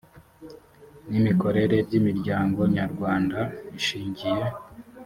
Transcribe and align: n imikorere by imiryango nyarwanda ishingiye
n 1.09 1.11
imikorere 1.19 1.75
by 1.87 1.93
imiryango 1.99 2.59
nyarwanda 2.75 3.39
ishingiye 3.79 4.45